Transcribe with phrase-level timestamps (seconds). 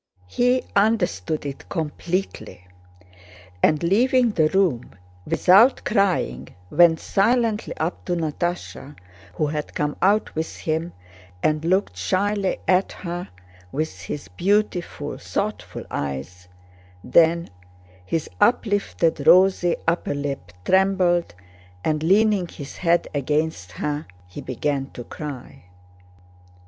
[0.25, 2.67] He understood it completely,
[3.61, 4.95] and, leaving the room
[5.27, 8.97] without crying, went silently up to Natásha
[9.35, 10.93] who had come out with him
[11.43, 13.29] and looked shyly at her
[13.71, 16.47] with his beautiful, thoughtful eyes,
[17.03, 17.47] then
[18.03, 21.35] his uplifted, rosy upper lip trembled
[21.85, 25.65] and leaning his head against her he began to cry.